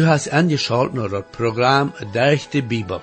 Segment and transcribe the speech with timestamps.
[0.00, 3.00] Du hast angeschaut naar het programma Durch de Bibel.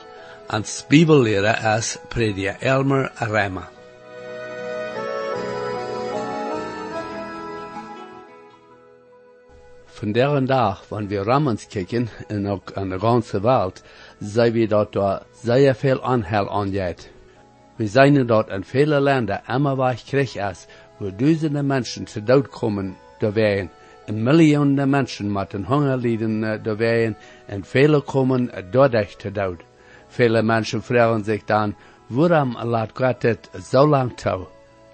[0.48, 3.70] Als Bibellehrer is Prediger Elmer Rema.
[9.86, 13.84] Von der Dag, wenn wir Rammens kijken, en ook aan de ganze Welt,
[14.20, 17.10] zien we dat er zeer veel aanhel aangeht.
[17.76, 20.68] We zien dat in viele Länder immer weich Krieg ist,
[20.98, 23.70] wo duizenden Menschen zu dood kommen, da wären.
[24.14, 29.62] Miljoenen mensen met een hongerlijden uh, door wegen en vele komen dadurch te dood.
[30.08, 31.76] Vele mensen vragen zich dan,
[32.08, 34.46] waarom laat God het zo lang toe?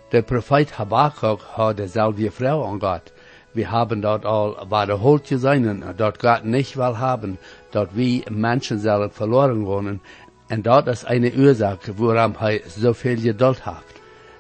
[0.10, 3.12] De profeet Habakkuk had dezelfde vrouw aangehad.
[3.52, 7.38] Wir haben dort al wiederholt gesehen, dort Gott nicht will haben,
[7.70, 10.02] dort wie Menschen sollen verloren wohnen,
[10.50, 13.84] und dort ist eine Ursache, woran er so Geduld hat.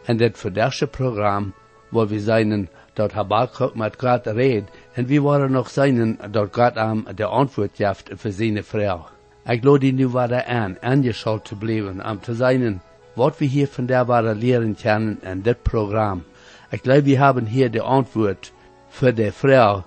[0.07, 1.53] Und das verdersche Programm,
[1.91, 6.77] wo wir seinen dort Habakkuk mit Gott redet, und wir wollen noch seinen, dort Gott
[6.77, 9.08] am der Antwort gibt für seine Frau.
[9.50, 12.81] Ich glaube, nu war an, angeschaut zu bleiben, um zu sein,
[13.16, 16.23] was wir hier von der Ware lehren können in das Programm.
[16.72, 18.52] Ich glaube, wir haben hier die Antwort
[18.89, 19.83] für die Frau,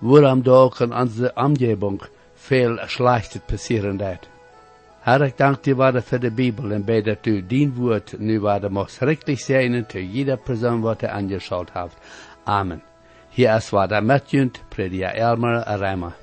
[0.00, 2.02] woran da auch in unserer Umgebung
[2.34, 4.28] viel Schlechtes passieren wird.
[5.02, 8.42] Herr, ich danke dir weiter für die Bibel und bete, dass du dein Wort nu
[8.42, 11.96] weiter machst richtig sein zu jeder Person, was du angeschaut hast.
[12.48, 12.80] Amen.
[13.30, 16.14] Hier ist weiter Matthew, Prediger Elmer Reimer.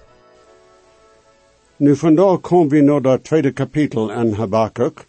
[1.77, 5.05] Nu vandaag komen we naar dat tweede kapitel in Habakkuk,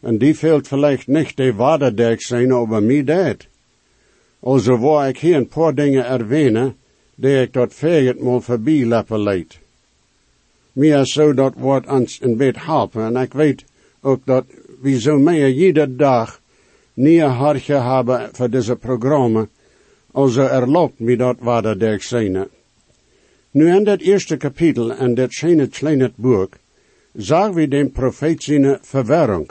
[0.00, 3.46] en die fehlt vielleicht nicht de waarde der ik zijn over mij deed.
[4.40, 6.74] Also waar ik hier een paar dingen erwähne,
[7.14, 9.58] die ik dat veget mal voorbij lappen leid.
[10.72, 13.64] Meer zo dat wordt ons een beetje helpen, en ik weet
[14.00, 14.44] ook dat
[14.80, 16.40] we zo meer iedere dag
[16.94, 19.46] niet hartje hebben voor deze programma,
[20.12, 22.48] also erlaubt mir dat waarde der zijn.
[23.50, 26.58] Nu in dat eerste kapitel en dat schöne kleine boek,
[27.16, 29.50] zagen we den profeet zijn verwarring.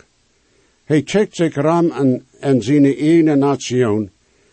[0.83, 4.09] Hij checkt zich ram en, en zijn ene nation,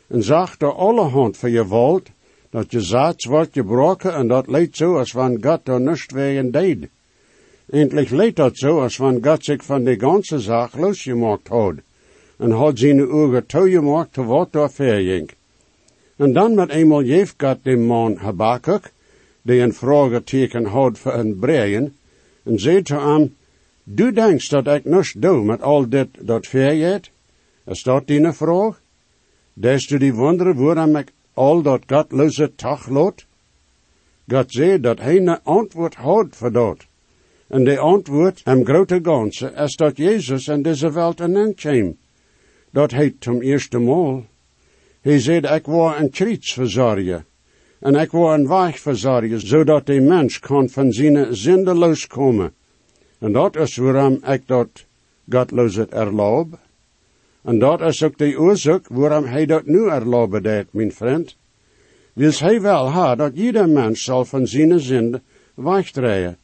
[0.06, 2.10] en zegt door alle hand voor je woord,
[2.50, 6.50] dat je zaad wordt gebroken en dat leidt zo als van God er niets wegen
[6.50, 6.88] deed.
[7.70, 11.74] Endlich leidt dat zo als van God zich van de ganze zaak losgemaakt had,
[12.38, 15.30] en had zijn ogen toegemaakt te wat door verging.
[16.16, 18.92] En dan met eenmaal heeft God de man Habakkuk,
[19.42, 21.96] die een vraagteken had voor een breien,
[22.42, 23.34] en zei te hem,
[23.84, 27.10] du denkst dat ik niets doe met al dit dat vergeet?
[27.66, 28.80] Is dat die vraag?
[29.54, 33.24] Des du die wonderen waarom ik al dat godloze tag lot?
[34.28, 36.86] God zei dat hij een antwoord had voor dat.
[37.46, 41.96] En de antwoord, hem grote ganse, is dat Jezus in deze wereld een kwam.
[42.70, 44.24] Dat hij zum eerste maal.
[45.04, 47.24] Hij zei, ik was een krietsverzorger.
[47.78, 52.52] En ik was een weichverzorger, zodat de mens kan van zijn zinde loskomen.
[53.18, 54.86] En dat is waarom ik dat
[55.28, 56.58] godloze erlaub.
[57.42, 61.36] En dat is ook de oorzaak waarom hij dat nu erlauben deed, mijn vriend.
[62.12, 65.20] Wils hij wel ha dat ieder mens zal van zijn zinde
[65.54, 66.36] wegdraaien.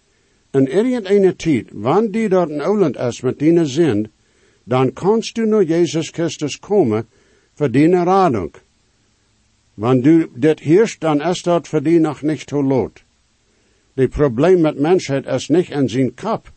[0.50, 4.08] En irgendeine tijd, wanneer die dat een ouland is met die zind,
[4.64, 7.06] dan kannst du naar Jezus Christus komen
[7.68, 8.54] die radung.
[9.74, 13.02] Wanneer du dit heerst, dan is dat voor die nog niet te lot.
[13.94, 16.50] De probleem met mensheid is niet in zijn kap,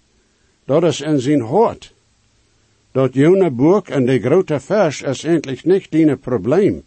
[0.65, 1.93] dat is in zijn hart.
[2.91, 6.83] Dat jonge boek en de grote vers is endlich nicht die Problem.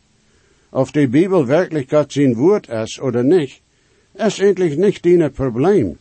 [0.70, 3.60] Of die Bibel wirklich Gott sein Wort ist oder nicht,
[4.14, 5.98] ist endlich nicht die Problem.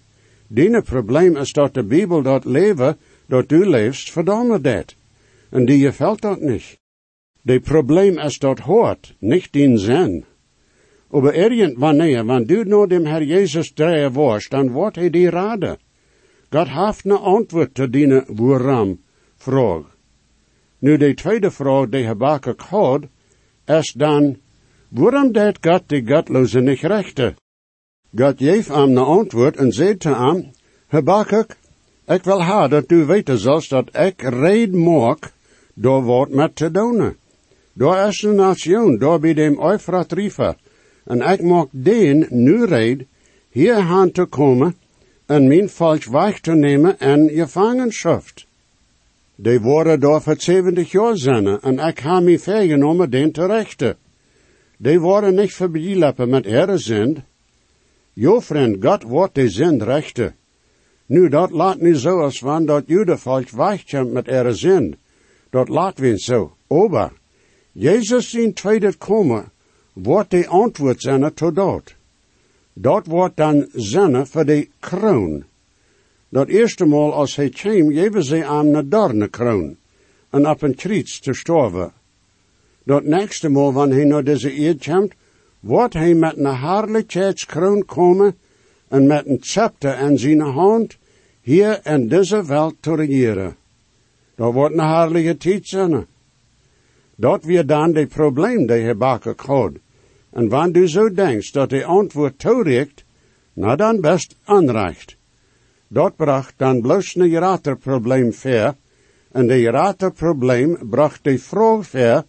[0.47, 2.97] Die Problem ist, dat de Bibel dort leve,
[3.27, 4.95] dat du lebst, verdomme dat.
[5.49, 6.77] En die gefällt dat nicht.
[7.47, 10.25] De Problem ist dort hort, nicht den Sinn.
[11.11, 15.77] Aber irgendwann, wenn du nur dem Herr Jesus drehe warst, dann wordt hij die rade.
[16.49, 18.97] Gott haft ne antwoord te dienen woeram,
[19.37, 19.85] vraag.
[20.79, 23.03] Nu de tweede vraag die Habakkuk had,
[23.67, 24.37] is dan,
[24.89, 27.35] waarom deed God de godloze niet rechten?
[28.15, 30.51] God geeft hem een antwoord en zei te hem,
[30.87, 31.57] Habakkuk,
[32.07, 35.31] ik wil ha dat u weten zult dat ik reed maak
[35.73, 37.15] door wat met te doen.
[37.77, 40.55] Door is een nation, door bij dem Eufrat River,
[41.03, 43.05] en ik maak den nu reed,
[43.49, 44.75] hierheen te komen
[45.25, 48.45] en mijn volk weg te nemen en gevangenschaft.
[49.35, 53.97] Die worden daar voor 70 jaar zijn en ik heb mij vergenomen den te rechten.
[54.77, 57.19] Die worden niet verbijleppen met ihre zind.
[58.13, 60.35] Jo vriend, God wordt de zind rechten.
[61.05, 64.95] Nu, dat laat niet zo als van dat judevolk weichtkomt met ihre zind.
[65.49, 66.55] Dat laat we zo.
[66.67, 67.11] Aber,
[67.77, 69.51] Jezus zijn tweede komen,
[69.93, 71.93] wordt de antwoord zijn tot dat.
[72.73, 75.43] Dat wordt dan zinne voor de kroon.
[76.29, 79.75] Dat eerste maal als hij kwam, geven ze aan een dornenkroon
[80.29, 81.91] en op een kriets te storven.
[82.83, 85.13] Dat nächste maal, wanneer hij naar deze eerd komt,
[85.59, 88.37] wordt hij met een heerlijkheidskroon komen
[88.87, 90.97] en met een scepter in zijn hand
[91.41, 93.55] hier in deze wereld te regeren.
[94.35, 96.05] Dat wordt een heerlijke tijd zijn.
[97.15, 99.71] Dat weer dan de probleem die Habakkuk had.
[100.29, 103.03] En wanneer du zo denkst dat de antwoord toereikt,
[103.53, 105.15] nou dan best aanreicht.
[105.87, 108.75] Dat bracht dan bloos een raterprobleem ver,
[109.31, 112.23] en de raterprobleem bracht de vraag ver,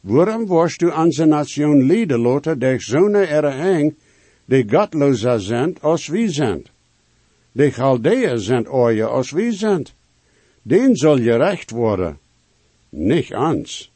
[0.00, 3.94] waarom worst du aan zijn nation lieden laten de zonen erhang,
[4.44, 6.64] die godlozer zijn als wie zijn?
[7.52, 9.82] De Chaldeeën zijn oje als wie.
[10.62, 12.18] Den zal je recht worden,
[12.88, 13.90] niet ans.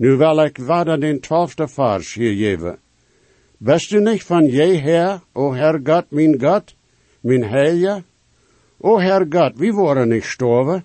[0.00, 2.78] Nu wil ik verder den twaalfde vers hier geven.
[3.58, 6.74] Best u niet van je Herr, o Herr Gott, mijn God,
[7.20, 8.02] mijn Heilige?
[8.78, 10.84] O Herr Gott, wie worden nicht storven?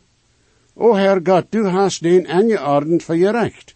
[0.74, 3.76] O Herr Gott, du hast den angeordnet voor je recht.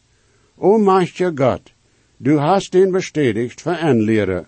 [0.57, 1.73] O machtige Gott,
[2.17, 4.45] du hast den bestätigt für ein Lehre.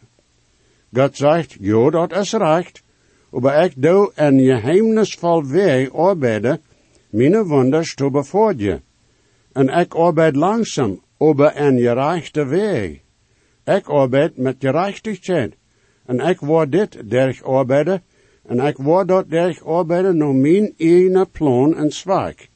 [0.94, 2.84] Gott sagt, jo, dat is recht,
[3.32, 6.60] aber ik doe een geheimnisvol weg arbeiden,
[7.10, 8.82] meine wonders te bevorderen.
[9.54, 12.90] En ik arbeid langzaam, over een gerechte weg.
[13.64, 15.56] Ik arbeid met gerechtigheid.
[16.06, 18.04] En ik word dit derg arbeiden,
[18.46, 22.48] en ik word dat derg arbeiden naar mijn ene plan en zwak.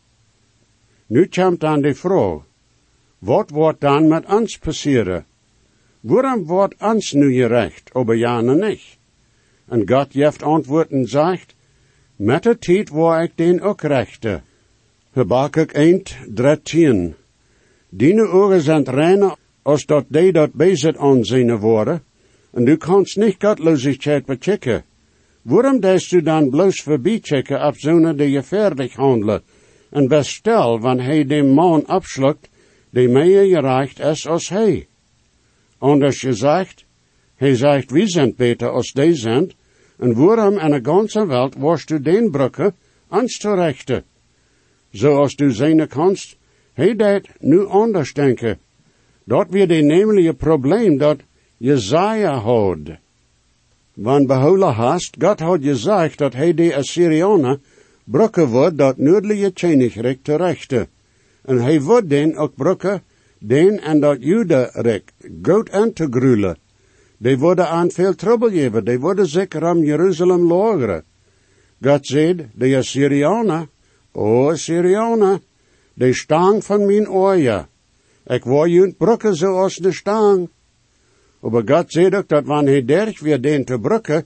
[1.08, 2.42] Nu komt dan de vraag,
[3.20, 5.26] wat wordt dan met ons passeren?
[6.00, 8.98] Waarom wordt ons nu gerecht, aber ja niet?
[9.68, 11.56] En God heeft antwoord en zegt,
[12.16, 14.42] met de tijd waar ik den ook rechte.
[15.16, 16.04] Habakkuk 1,
[16.34, 17.16] 13.
[17.90, 22.04] Dine ogen zijn reiner, als dat die dat bezit aanzien worden,
[22.52, 24.84] en du kannst niet godlosigheid bechecken.
[25.42, 29.42] Waarom deest du dan bloos voorbij checken op zonen die gefährlich handelen,
[29.90, 32.50] en bestel, wanneer hij de man abschluckt,
[32.90, 34.88] die meer gereicht is als hij?
[35.78, 36.86] Anders gezegd,
[37.36, 39.52] hij zegt, wie zijn beter als die zijn,
[39.98, 42.74] en waarom in de ganze Welt worst du den brücke
[43.08, 44.04] ans te rechten?
[44.96, 46.38] Zoals du zien kannst,
[46.74, 48.58] hij dat nu anders denken.
[49.24, 51.20] Dat weer de nemelijke probleem dat
[51.58, 52.78] Jezaja had.
[53.94, 57.62] Want behouden hast, God had gezegd dat hij de Assyrianen
[58.04, 60.88] brücke wordt dat noordelijke Koninkrijk te rechten.
[61.42, 63.02] En hij wordt den ook brücke,
[63.38, 66.58] den en dat Juda-rijk, groot en te grulen.
[67.18, 71.04] Die worden aan veel trouble geven, die worden zeker aan Jeruzalem lageren.
[71.82, 73.70] God zegt, de Assyrianen,
[74.16, 75.42] o Assyrianen,
[75.94, 77.68] de stang van mijn oorje.
[78.26, 80.50] Ik word je bruggen zoals de stang.
[81.40, 84.26] Maar God zegt ook dat wanneer hij derg weer den te bruggen,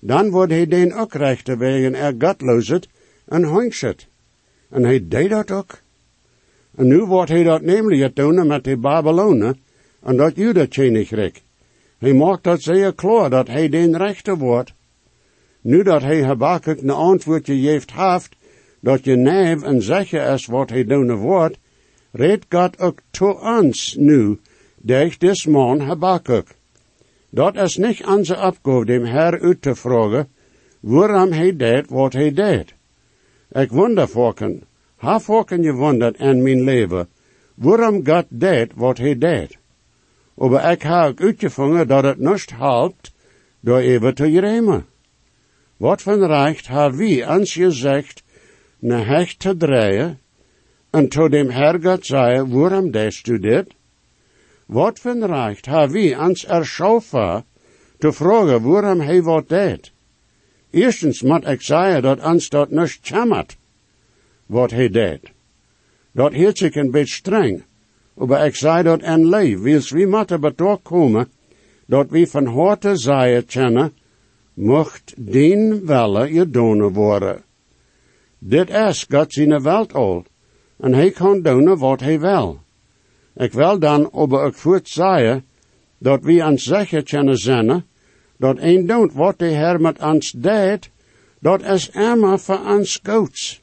[0.00, 2.88] dan wordt hij den ook rechter wegen er godloosheid
[3.26, 4.06] en hangset.
[4.70, 5.78] En hij deed dat ook.
[6.76, 9.58] En nu wordt hij dat namelijk doen met de Babylonen
[10.02, 11.42] en dat Juda koninkrijk.
[11.98, 14.72] Hij maakt dat zeer klaar dat hij den rechter wordt.
[15.60, 18.36] Nu dat hij Habakkuk een antwoordje heeft haft,
[18.80, 21.58] dat je neef en zeggen is wat hij doen wordt,
[22.12, 24.38] redt God ook to ons nu,
[24.76, 26.54] durch des man Habakkuk.
[27.30, 30.28] Dat is niet onze opgave dem Herr uit te vragen,
[30.80, 32.74] waarom hij deed wat hij deed.
[33.52, 34.08] Ik wonder
[34.96, 37.08] ha volken je wonderd in mijn leven,
[37.54, 39.58] waarom God deed wat hij deed.
[40.34, 43.12] Maar ik heb ook uitgevonden dat het niet helpt
[43.60, 44.86] door even te remen.
[45.76, 48.22] Wat van recht ha wie ons gezegd
[48.80, 50.16] ne hecht te
[50.90, 53.74] en tot dem Herrgott zei, waarom deed u dit?
[54.66, 57.44] Wat van recht ha wie ons erschaffen
[57.98, 59.92] te vragen waarom hij wat deed?
[60.70, 63.56] Eerstens moet ik zeggen dat ons dat niet
[64.46, 65.20] wat hij deed.
[66.12, 67.64] Dat hield zich een streng,
[68.14, 71.28] maar ik zei dat en leef, wils wie moeten betoog komen,
[71.86, 73.92] dat wie van harte zeggen kennen,
[74.54, 77.42] mocht dien welle je donen worden.
[78.42, 80.24] Dit is God zijn welt al,
[80.78, 82.60] en hij kan doen wat hij wil.
[83.36, 85.44] Ik wil dan aber ook voort zeggen,
[85.98, 87.84] dat wie ons zeggen kunnen zinnen,
[88.36, 90.90] dat een doet wat de Heer met ons deed,
[91.40, 93.62] dat is immer voor ons goeds.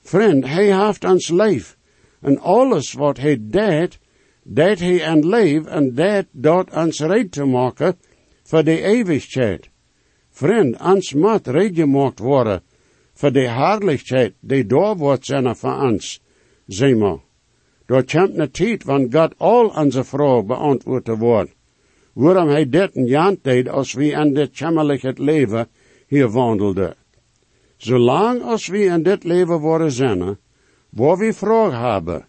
[0.00, 1.76] Vriend, hij heeft ons leef,
[2.20, 3.98] en alles wat hij deed,
[4.42, 7.96] deed hij en leef, en deed dat ons reed te maken
[8.42, 9.68] voor de eeuwigheid.
[10.30, 12.62] Vriend, ons moet reed gemaakt worden
[13.16, 16.20] voor de herrlichheid die door wordt zijn voor ons.
[16.66, 17.18] Zie maar.
[17.86, 21.54] Door komt een tijd wanneer God al onze vragen beantwoorden wordt.
[22.12, 25.68] waarom hij dit een jant deed als we in dit jammerlijke leven
[26.06, 26.94] hier wandelden.
[27.76, 30.38] Zolang als we in dit leven worden zinnen,
[30.90, 32.26] waar we vragen hebben,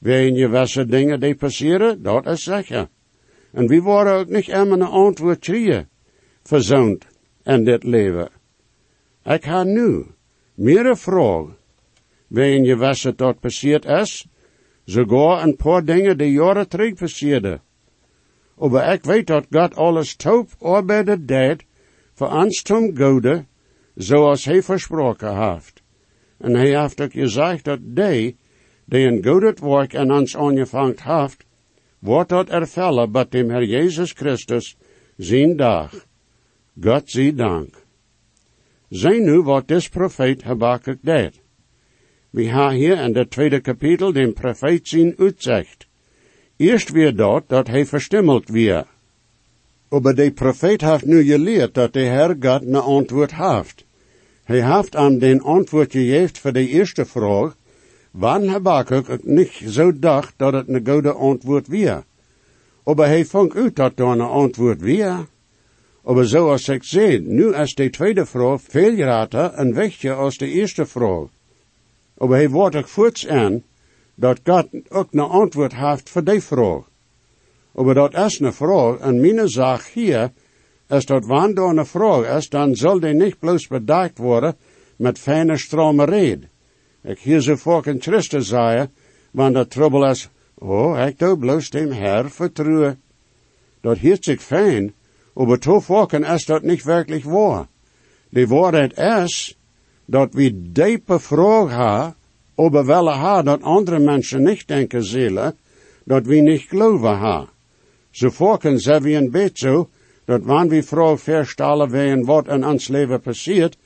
[0.00, 2.88] in je gewisse dingen die passeren, dat is zeker.
[3.52, 5.88] En we worden ook niet immer een antwoord krijgen,
[6.42, 7.06] verzoend
[7.44, 8.28] in dit leven.
[9.24, 10.06] Ik ga nu
[10.56, 11.46] meer een vraag,
[12.28, 14.26] je gewisse dat passiert is,
[14.84, 17.60] sogar een paar dingen die jaren terug passierden.
[18.58, 21.64] Maar ik weet dat God alles taub arbeidet deed,
[22.14, 23.44] voor ons zum Gode,
[23.94, 25.82] zoals hij versproken heeft.
[26.38, 28.36] En hij heeft ook gezegd dat die,
[28.84, 31.44] die een godet werk in ons aangevangt heeft,
[31.98, 34.76] wordt dat ervallen bij dem Herr Jezus Christus
[35.16, 36.06] zijn dag.
[36.80, 37.85] God zie dank.
[38.88, 41.40] Zijn nu wat des profeet Habakkuk deed.
[42.30, 45.86] We hebben hier in het tweede kapitel den profeet zien uitzicht.
[46.56, 48.86] Eerst weer dat, dat hij verstimmeld weer.
[49.88, 53.84] Maar de profeet heeft nu geleerd dat de Herr God een antwoord heeft.
[54.44, 57.56] Hij heeft aan den antwoord gegeven voor de eerste vraag,
[58.10, 62.04] wanneer Habakkuk niet zo dacht dat het een goede antwoord weer.
[62.84, 65.26] Maar hij vond uit dat er een antwoord weer.
[66.14, 70.46] Maar zoals ik zei, nu is de tweede vraag veel rater en wegje als de
[70.46, 71.26] eerste vraag.
[72.14, 73.62] Maar hij wordt ook voorts aan
[74.14, 76.82] dat God ook een antwoord heeft voor die vraag.
[77.72, 80.32] Maar dat is een vraag, en mijn zaak hier
[80.88, 84.56] is dat wanneer er een vraag is, dan zal die niet bloos bedacht worden
[84.96, 86.38] met fijne stromerij.
[87.02, 88.92] Ik hier zo vaak in Christus zeggen,
[89.30, 93.00] wanneer de trouble is, oh, ik doe bloos dem Herr vertrouwen.
[93.80, 94.92] Dat hiert zich fijn,
[95.44, 97.66] maar to vaak is dat niet werkelijk waar.
[98.28, 99.58] De waarheid is,
[100.04, 102.14] dat we diepe vraag hebben,
[102.54, 105.56] over wel ha dat andere mensen niet denken zullen,
[106.04, 107.48] dat we niet geloven ha.
[108.10, 109.88] Zo vorken ze we een beetje zo,
[110.24, 113.76] dat wanneer we vrouw verstellen wegen wat in ons leven passiert,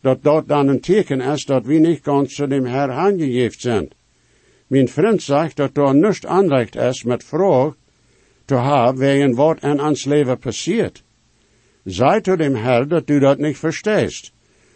[0.00, 3.88] dat dat dan een teken is dat we niet ganz zu dem Herr aangegeven zijn.
[4.66, 7.74] Mijn vriend zegt dat er niets aanrecht is met vrouw
[8.46, 11.02] te hebben wegen wat in ons leven passiert.
[11.84, 14.32] Zij to dem Herr dat u dat niet versteest.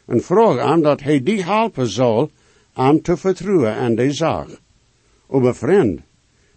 [0.07, 2.31] En vraag aan dat hij die helpen zal
[2.75, 4.49] om te vertrouwen aan die zaak.
[5.27, 6.01] Maar vriend,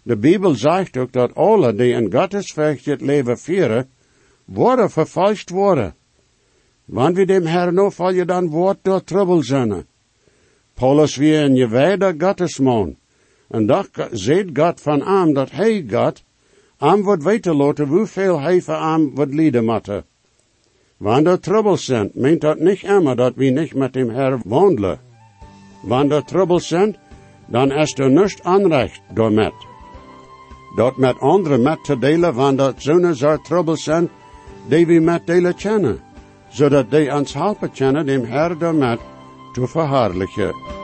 [0.02, 3.88] de Bijbel zegt ook dat alle die in Gottes het leven vieren,
[4.44, 5.94] worden vervalst worden.
[6.84, 9.86] Wanneer we dem Herr nou val je dan woord door trouble zijn.
[10.74, 12.96] Paulus wie een gewijde Gottesman.
[13.48, 16.22] En dat zegt God van hem dat hij God
[16.84, 20.04] am wordt weten laten hoeveel hij voor hem wordt lieden moeten.
[20.96, 25.00] Wanneer er troubles zijn, meent dat niet immer dat we niet met dem Herr wandelen.
[25.82, 26.96] Wanneer er troubles zijn,
[27.46, 29.52] dan is er niets aanrecht door met.
[30.76, 34.08] Dat met anderen met te delen, wanneer zo'n soort troubles zijn,
[34.68, 36.00] die we met delen kennen,
[36.48, 39.00] zodat die ons helpen kennen dem Herr door met
[39.52, 40.83] te verhaarlijken.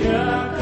[0.00, 0.59] Yeah.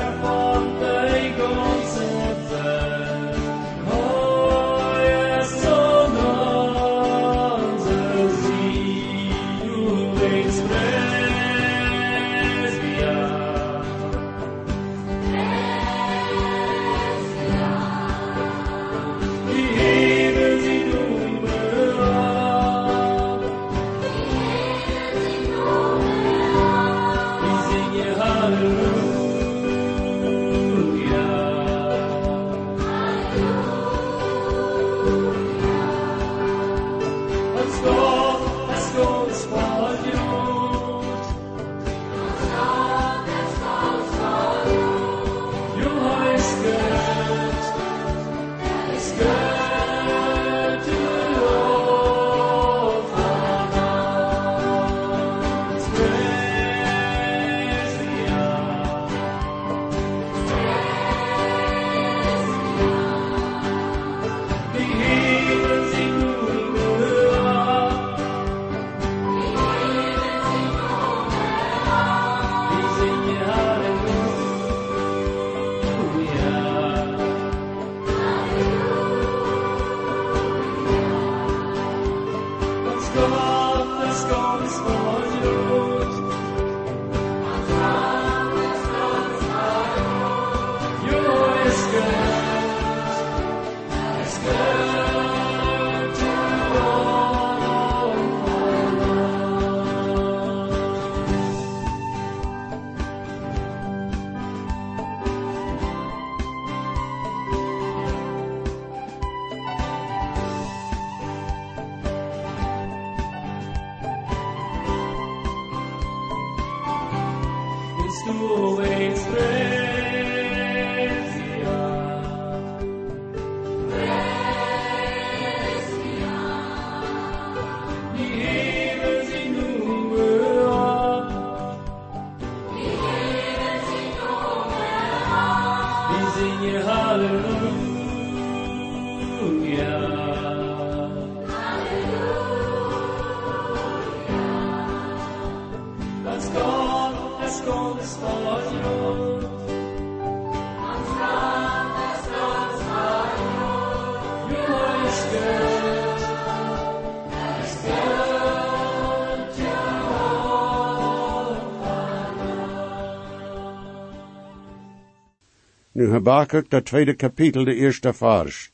[165.99, 168.71] Nu Habakkuk, dat tweede kapitel, de eerste vers.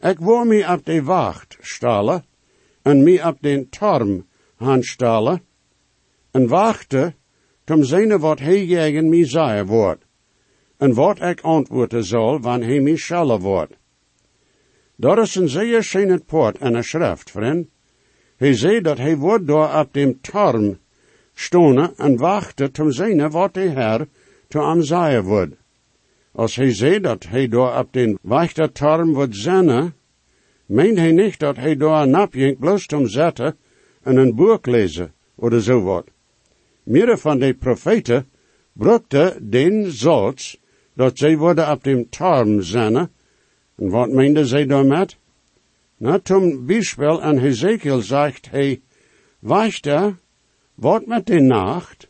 [0.00, 2.24] Ik wou me op de wacht stellen,
[2.82, 5.42] en me op den torm handstellen,
[6.30, 7.14] en wachten,
[7.64, 10.04] tom zien wat hij tegen me zeggen wordt,
[10.76, 13.76] en wat ik antwoorden zal, wanneer hij me schallen wordt.
[14.96, 17.68] Dat is een zeer schöne poort en een schrift, vriend.
[18.36, 20.78] Hij zei dat hij wordt door op dem torm
[21.34, 24.08] stonen en wachten tom zien wat de Heer
[24.48, 25.62] te am zeggen wordt.
[26.34, 29.94] Als hij zei dat hij door op den Wächterturm wordt zennen,
[30.66, 33.56] meent hij niet dat hij door een napjink bloos om zetten
[34.02, 36.06] en een boek lezen, oder zo wat.
[36.82, 38.26] Meerdere van de profeten
[38.72, 40.60] brukten den zots,
[40.94, 43.10] dat zij worden op dem Turm zennen,
[43.76, 45.16] en wat meende zij daarmet?
[45.96, 48.80] Na, zum Beispiel aan Hezekiel zegt hij,
[49.38, 50.16] Wächter,
[50.74, 52.08] wat met de nacht?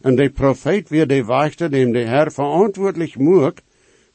[0.00, 3.58] En de profeet weer de wachter dem de Herr verantwoordelijk moek,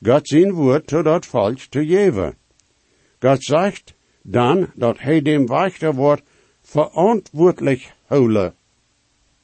[0.02, 2.38] Gott zijn woord tot dat volk te geven.
[3.20, 3.94] Gott zegt
[4.24, 6.24] dan dat hij dem wachter wordt
[6.62, 8.54] verantwoordelijk houden.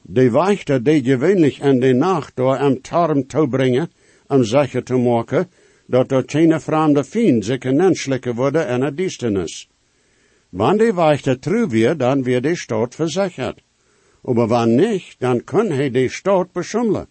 [0.02, 3.90] De wachter die gewöhnlich in de nacht door am Tarm te brengen,
[4.26, 5.50] om zeker te maken,
[5.86, 9.68] dat er geen vreemde fiend zich menselijke worden en een duisternis.
[10.48, 13.62] Wanneer de wachter true weer, dan wird de stad verzekerd.
[14.24, 17.06] Aber wann nicht, dann kann hij de stad beschummeln.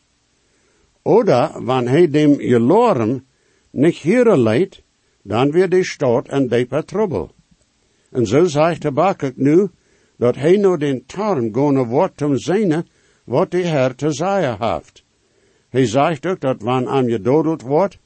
[1.03, 3.25] Oder wann hij dem geloren
[3.71, 4.83] nicht hier leidt,
[5.23, 7.29] dan wird de stad een dieper trouble.
[8.11, 9.69] En zo zegt Habakkuk nu,
[10.17, 12.87] dat hij naar den tarm gaan wordt om zijn,
[13.23, 15.03] wat de Heer te zeggen heeft.
[15.69, 17.97] Hij zegt ook dat wanneer am gedodeld wordt,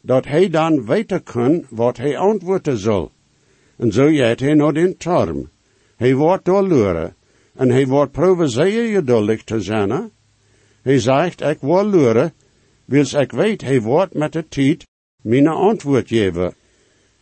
[0.00, 3.10] dat hij dan weten kan wat hij antwoorden zal.
[3.76, 5.48] En zo gaat hij naar den tarm.
[5.96, 7.14] Hij wordt doorluren,
[7.56, 10.10] en hij wordt probeer zeer geduldig te zijn.
[10.82, 12.32] Hij zegt, ik wil luren,
[12.84, 14.86] wils ik weet, hij wordt met de tijd
[15.22, 16.54] mijn antwoord geven.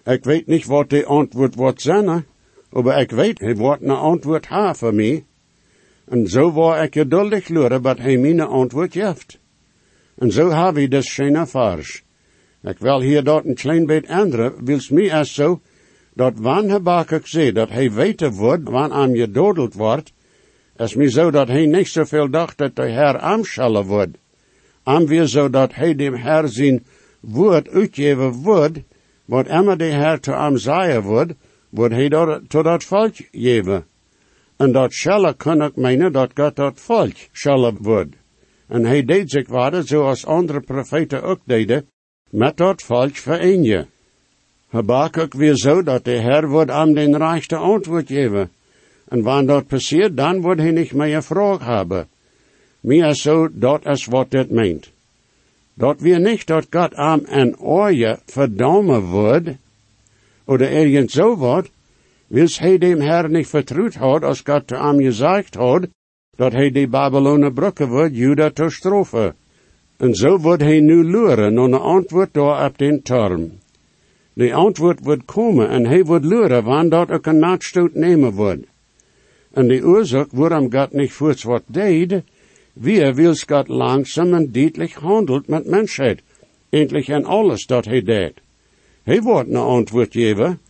[0.04, 2.26] Ik weet niet wat de antwoord wordt zijn,
[2.70, 5.24] maar ik weet, hij wordt een antwoord hebben voor mij.
[6.04, 9.38] En zo word ik geduldig luren, wat hij mijn antwoord geeft.
[10.18, 12.02] En zo heb ik dus schöne vers.
[12.62, 15.60] Ik wil hier dat een klein beetje änderen, wils mij als zo,
[16.14, 20.12] dat wanneer Habakkuk zei dat hij weten wordt, wanneer aan gedodeld wordt,
[20.76, 24.16] is mij zo dat hij niet zoveel dacht dat de Heer aanschallen wordt.
[24.82, 26.84] Am weer zo dat hij dem Heer zijn
[27.20, 28.78] woord uitgeven wordt,
[29.24, 31.32] wat immer de Heer te am zeggen wordt,
[31.68, 33.84] wordt hij dat tot dat volk geven.
[34.56, 38.14] En dat schellen kan ik menen dat God dat volk schellen wordt.
[38.68, 41.86] En hij deed zich waarde zoals andere profeten ook deden,
[42.30, 43.86] met dat volk verenje.
[44.68, 48.50] Habakkuk weer zo dat de Heer wordt aan den rechte antwoord geven.
[49.08, 52.06] En wanneer dat passiert, dan wordt hij niet meer vraag hebben.
[52.80, 54.90] Meer zo, dat is wat dit meent.
[55.74, 59.48] Dat wir nicht dat Gott am en oorje verdammen wordt,
[60.44, 61.70] oder irgend so wat,
[62.28, 65.86] wils hij dem Herr nicht vertrouwd had, als Gott te am gesagt had,
[66.36, 69.34] dat hij de Babyloner brücke wordt, Juda te strofe.
[69.96, 73.52] En zo wordt hij nu luren, naar een antwoord door op den Turm.
[74.32, 78.66] De antwoord wordt komen, en hij wordt luren, wanneer dat ook een nachtstoot nemen wordt.
[79.54, 82.22] En de oorzaak waarom God niet voets wat deed,
[82.72, 86.22] wie wils God langzaam en duidelijk handelt met mensheid,
[86.70, 88.32] endlich en alles dat hij deed.
[89.02, 90.60] Hij wordt een antwoord geven,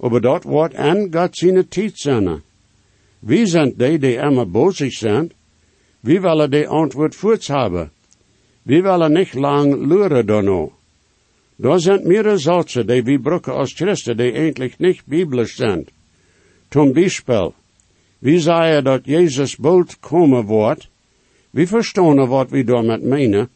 [0.00, 2.42] aber dat wordt en God zijn tijd zijn.
[3.18, 5.32] Wie sind die, die immer bozig sind?
[6.00, 7.90] Wie willen die antwoord voorts hebben?
[8.62, 10.68] Wie willen niet lang luren daarna?
[11.56, 15.90] Da sind mehrere Sätze, die wir brauchen als Christen, die eigentlich nicht biblisch sind.
[16.70, 17.54] Zum Beispiel,
[18.26, 20.88] wie sei dat Jesus bald kommen wird,
[21.52, 23.48] wir verstehen, was wir damit meinen,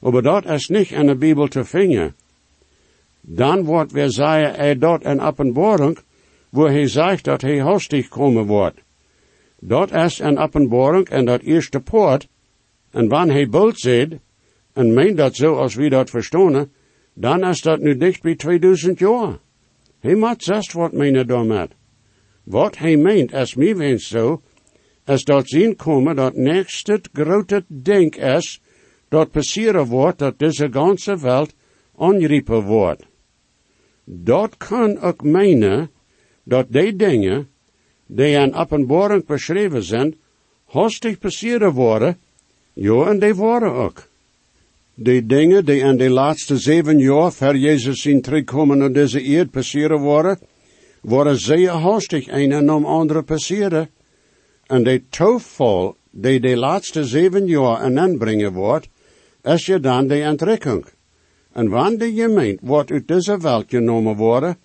[0.00, 2.14] aber dort ist nicht in der Bibel zu finden.
[3.22, 5.98] Dann wird wir sagen, er dort in Offenbarung,
[6.52, 8.76] wo er sagt, dass er hastig kommen wird.
[9.60, 12.26] Dort ist in Offenbarung in dat erste Port,
[12.92, 14.20] en wann hij bald zit,
[14.74, 16.70] en meint dat zo als wir dat verstehen,
[17.14, 19.38] dan is dat nu dicht bij 2000 jaar.
[20.00, 21.72] Hij moet zest wat meenen daarmet.
[22.44, 24.42] Wat hij meent, is mij wens zo,
[25.06, 28.60] is dat zien komen dat next het grote denk is,
[29.08, 31.54] dat passeren wordt dat deze ganze wereld
[31.94, 33.02] onriepen wordt.
[34.04, 35.90] Dat kan ook meenen
[36.42, 37.48] dat die dingen,
[38.06, 40.14] die in openbaring beschreven zijn,
[40.64, 42.18] hastig passeren worden,
[42.72, 44.08] ja, en die worden ook.
[44.94, 49.50] Die dingen die in de laatste zeven jaar voor Jezus zijn terugkomen naar deze eerd
[49.50, 50.38] passeren worden,
[51.34, 53.88] zeer hastig een en om andere passeren.
[54.66, 58.88] En de toeval die de laatste zeven jaar in aanbrengen wordt,
[59.42, 60.84] is je dan de entrekking.
[61.52, 64.56] En wanneer je meent wordt uit deze wereld genomen worden,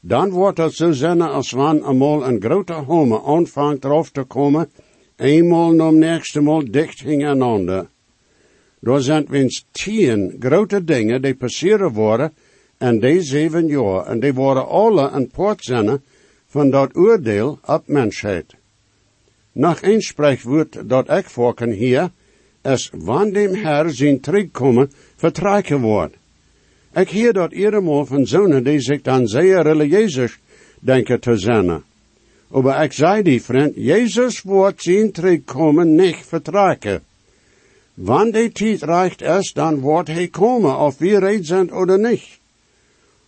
[0.00, 4.70] dan wordt het zo zijn als wanneer eenmaal een grote homme aanvangt erop te komen,
[5.16, 7.88] eenmaal na nächste mal dicht hintereinander.
[8.80, 12.32] Daar zijn wens tien grote dingen die passeren worden
[12.78, 16.02] in die zeven jaar, en die worden alle een poort zijn
[16.46, 18.54] van dat oordeel op mensheid.
[19.52, 22.10] Nog een spreekwoord dat ik voorken hier,
[22.62, 26.16] is wanneer dem Herr zijn terugkomen vertrekken wordt.
[26.94, 30.38] Ik heer dat iedermaal van zonen die zich dan zeer religieus
[30.80, 31.82] denken te zijn.
[32.48, 37.02] Maar ik zei die vriend, Jezus wordt zijn terugkomen niet vertrekken.
[37.94, 42.38] Wanneer die tijd reicht is, dan wordt hij komen, of wir reed zijn oder niet.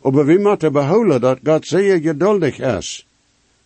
[0.02, 3.06] Maar we moeten behouden dat God zeer geduldig is.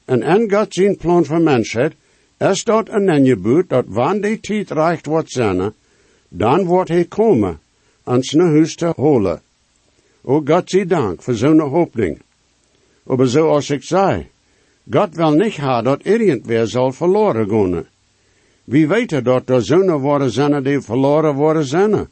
[0.05, 1.95] En in God zijn plan voor mensheid
[2.39, 5.73] is dat een aangebod dat wanneer die tijd reicht wordt zijn,
[6.29, 7.61] dan wordt hij komen,
[8.05, 9.41] ons naar huis te holen.
[10.23, 12.21] O God zij dank voor zo'n hoopding.
[13.03, 14.27] Maar zoals ik zei,
[14.91, 17.87] God wil niet ha dat irgendwer zal verloren gaan.
[18.65, 22.09] Wie weten dat er zonen worden zijn die verloren worden zijn.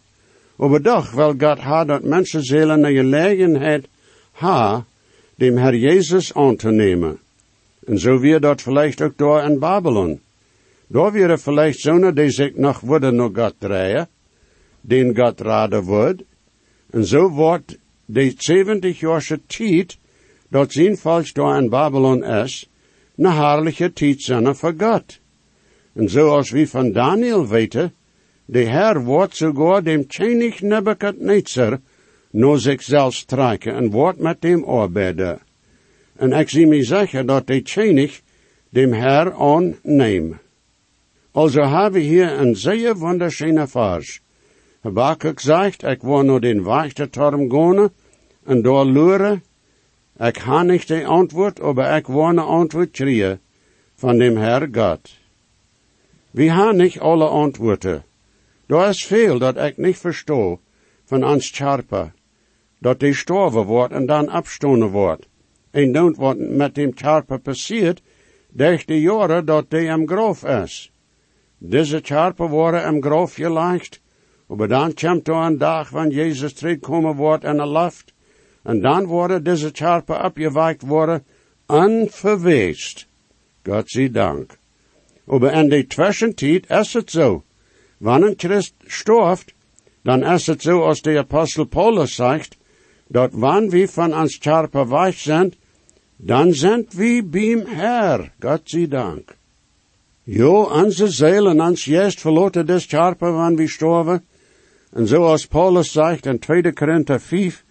[0.56, 3.86] Doch wil God ha dat mensenzielen een gelegenheid
[4.40, 4.84] ha,
[5.38, 7.18] dem Herr Jezus aan te nemen.
[7.86, 10.20] En zo weer dat vielleicht ook door in Babylon.
[10.86, 14.08] Daar weer vielleicht zonen die zich nog worden naar God draaien,
[14.80, 16.22] den God raden wordt.
[16.90, 19.98] En zo wordt de 70 jarige tijd,
[20.48, 22.68] dat falsch daar in Babylon is,
[23.16, 25.18] een herrliche tijd zijn voor God.
[25.92, 27.92] En zoals we van Daniel weten,
[28.44, 31.80] de Herr wordt sogar dem König Nebuchadnezzar
[32.30, 35.40] naar zichzelf strijken en wordt met dem arbeiden.
[36.16, 38.20] En ik zie me zeggen dat de König
[38.68, 40.36] dem Herr aanneemt.
[41.32, 44.20] Also we hier een zeer wunderschöne Vers.
[44.80, 47.90] Habakkuk zegt, ik wil naar den Wächterturm gaan
[48.44, 49.42] en daar luren.
[50.18, 53.40] Ik ha niet de antwoord, maar ik wil een antwoord krijgen
[53.94, 55.18] van dem Herr Gott.
[56.30, 58.04] We haben nicht alle antwoorden.
[58.66, 60.58] Da is veel dat ik niet verstoor
[61.04, 62.12] van ons Charpa.
[62.80, 65.26] Dat die storven wordt en dan abstonen wordt.
[65.70, 68.02] En dan wat met dem Charpa passiert,
[68.52, 70.92] durch de jaren dat die am Grof is.
[71.58, 74.00] Deze Charpa worden am Grof geleicht,
[74.46, 78.12] maar dan komt er een dag wanneer Jezus terugkomen wordt in de lucht,
[78.62, 81.24] en dan worden deze Charpa opgeweikt worden,
[81.66, 83.06] unverweest.
[83.62, 84.58] God zij dank.
[85.26, 87.42] Aber in der Zwischenzeit ist es so.
[87.98, 89.54] Wenn ein Christ stirbt,
[90.02, 92.56] dann ist es so, als der Apostel Paulus sagt,
[93.10, 95.56] dass wenn wir von uns Charpe weich sind,
[96.18, 99.34] dann sind beim Herr, Gott sei Dank.
[100.26, 104.20] Jo, unsere Seelen, uns Geist verloren des Charpe, wenn wir sterben.
[104.92, 106.72] Und so als Paulus sagt in 2.
[106.72, 107.64] Korinther 5,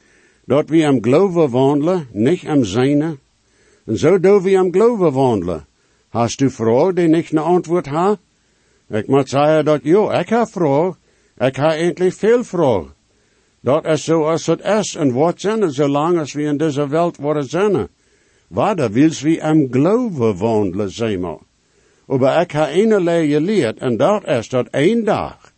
[0.47, 3.17] dort wir am Glaube wandeln, nicht am Seine.
[3.85, 5.63] Und so do wir am Glaube wandeln.
[6.11, 8.17] Hast du vraag die nicht eine Antwort ha?
[8.89, 10.97] Ik moet zeggen dat jo, ik heb vraag.
[11.37, 12.98] Ik heb eigenlijk veel vraag.
[13.61, 17.17] Dat is zo als het is en wordt zijn, zolang als we in deze wereld
[17.17, 17.87] worden zijn.
[18.47, 21.37] Waarder wils we am geloven wandelen, zeg maar.
[22.05, 22.91] Maar ik heb een
[23.29, 25.53] geleerd, en dat is dat één dag,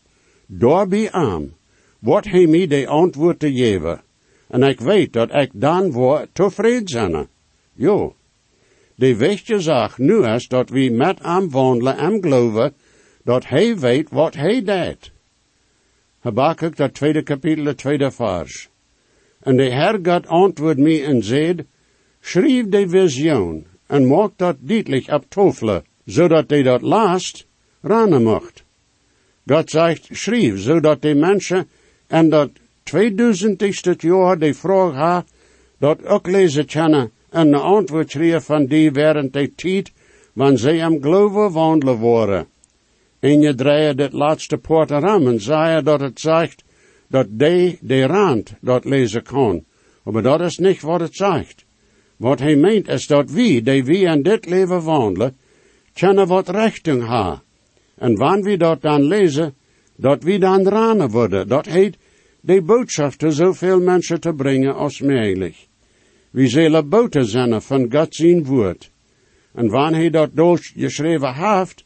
[0.45, 1.53] door bij am,
[1.99, 4.01] wordt hij mij de antwoord te geven.
[4.47, 7.27] En ik weet dat ik dan word tevreden zijn.
[7.73, 8.15] Jo.
[8.95, 12.73] De wichtige zaak nu is dat we met hem wandelen en geloven
[13.23, 15.11] dat hij weet wat hij deed.
[16.21, 18.69] Habakkuk, dat tweede kapitel, de tweede vers.
[19.39, 21.65] En de Heer God antwoord mij en zei,
[22.19, 27.47] schrijf de visioen en maak dat duidelijk op tafelen, zodat de dat last
[27.81, 28.63] ranen mocht.
[29.45, 31.67] God zegt, schrijf, zodat de mensen
[32.07, 32.49] en dat
[32.83, 35.25] 2000ste jaar de vraag ha,
[35.77, 39.91] dat ook lezen kunnen en een antwoord schrijven van die während de tijd,
[40.33, 42.47] wanneer zij am geloven wandelen worden.
[43.21, 46.63] En je draait het laatste poort aan en zei dat het zegt
[47.07, 49.63] dat de, de rand dat lezen kan.
[50.03, 51.65] Maar dat is niet wat het zegt.
[52.17, 55.37] Wat hij meent is dat wie, die wie in dit leven wandelen,
[55.93, 57.41] kunnen wat richting ha.
[57.95, 59.53] En wanneer we dat dan lezen,
[59.95, 61.47] dat we dan ranen worden.
[61.47, 61.97] Dat heet
[62.39, 65.55] de boodschap te zoveel mensen te brengen als mogelijk.
[66.29, 68.91] We zullen boten zijn van God zijn woord.
[69.53, 71.85] En wanneer hij dat geschreven heeft,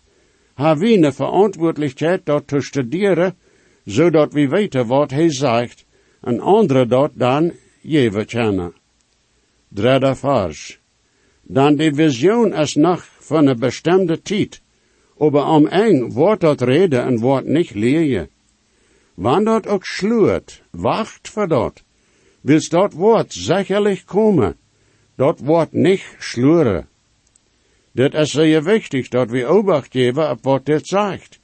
[0.55, 3.35] hebben we een verantwoordelijkheid dat te studeren,
[3.83, 5.85] zodat we weten wat hij zegt,
[6.21, 8.73] en anderen dat dan geven kunnen.
[9.67, 10.79] Derde vers.
[11.41, 14.61] Dan de visioen is nog van een bestemde tijd,
[15.17, 18.27] aber am eng wordt dat reden en wordt niet leer.
[19.13, 21.83] Wanneer dat ook sluurt, wacht voor dat.
[22.41, 24.57] Wils dat woord zekerlijk komen,
[25.15, 26.87] dat wordt niet sluren.
[27.95, 31.39] Dit is zeer wichtig dat we obacht geven op wat dit zegt.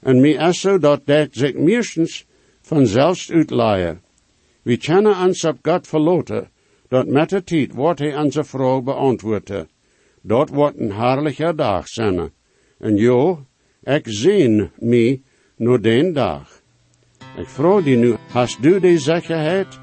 [0.00, 2.26] En mij is zo dat dit zich meestens
[2.60, 4.00] vanzelfs uitlaaien.
[4.62, 6.50] We kennen ons op God verloten,
[6.88, 9.68] dat met de tijd wordt hij onze vraag beantwoorden.
[10.20, 12.30] Dat wordt een herrlijke dag zijn.
[12.78, 13.46] En jo,
[13.82, 15.20] ik zin me
[15.56, 16.62] naar den dag.
[17.36, 19.78] Ik vraag die nu, hast du die zekerheid?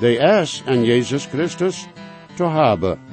[0.00, 1.86] Die is en Jezus Christus
[2.36, 3.11] te hebben.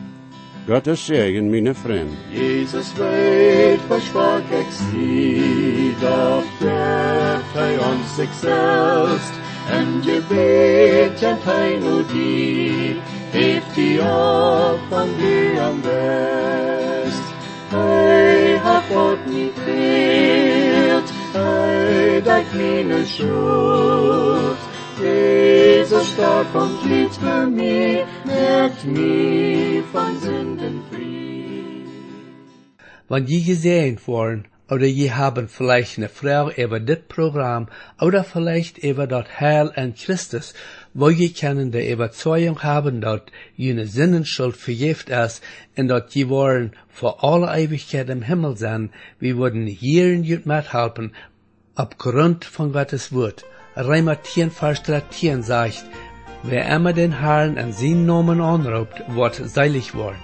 [0.70, 2.16] Gottes Segen, meine Freunde.
[2.32, 9.32] Jesus weet, versprach ik zie, dat geeft hij ons zichzelf.
[9.70, 17.24] En weet, en hij nu die, heeft hij op van die am best.
[17.68, 24.29] Hij hat God niet veert, hij dat meine schuld.
[27.50, 31.40] Mich, merkt mich von Sünden frei.
[33.10, 37.68] Wenn je gesehen worden, oder je haben vielleicht eine Frau über dit Programm,
[38.00, 40.54] oder vielleicht über dort Heil in Christus,
[40.94, 45.44] wo je können die Überzeugung haben, dort jene Sinnenschuld vergift ist,
[45.76, 50.46] und dort je wollen vor alle Ewigkeit im Himmel sein, wir würden hier in jut
[50.46, 51.16] mithelfen,
[51.74, 53.44] aufgrund von Gottes Wort.
[53.76, 55.86] Reimer 10, Vers 13 sagt,
[56.44, 60.20] wer immer den Herrn an seinen Namen anruft, wird seilig worden.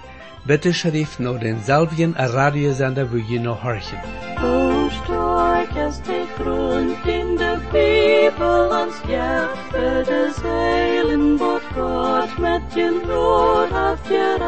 [0.46, 3.98] Bitte schrift nur den selben Radiosender, wo je noch horchen.
[4.42, 12.38] O stark ist der Grund in der Bibel ans ja, für das Heilen, Gott Gott
[12.38, 14.38] mit dem Brot auf dir